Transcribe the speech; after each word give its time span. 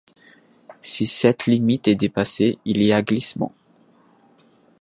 Si 0.81 1.05
cette 1.05 1.45
limite 1.45 1.87
est 1.87 1.93
dépassée, 1.93 2.57
il 2.65 2.81
y 2.81 2.91
a 2.91 3.03
glissement. 3.03 3.53